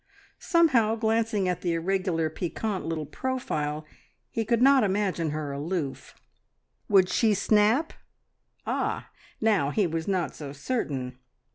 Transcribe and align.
Somehow, 0.39 0.95
glancing 0.95 1.47
at 1.47 1.61
the 1.61 1.73
irregular, 1.73 2.27
piquant 2.31 2.87
little 2.87 3.05
profile, 3.05 3.85
he 4.31 4.43
could 4.43 4.59
not 4.59 4.83
imagine 4.83 5.29
her 5.29 5.51
aloof. 5.51 6.15
Would 6.89 7.07
she 7.07 7.35
snap? 7.35 7.93
Ah! 8.65 9.11
Now 9.41 9.69
he 9.69 9.85
was 9.85 10.07
not 10.07 10.33
so 10.35 10.53
certain. 10.53 11.19